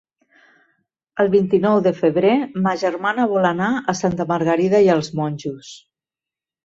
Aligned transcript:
El 1.23 1.27
vint-i-nou 1.35 1.81
de 1.89 1.93
febrer 1.99 2.33
ma 2.67 2.73
germana 2.85 3.27
vol 3.35 3.45
anar 3.53 3.69
a 3.93 3.95
Santa 4.03 4.27
Margarida 4.33 4.85
i 4.89 4.93
els 4.95 5.13
Monjos. 5.21 5.71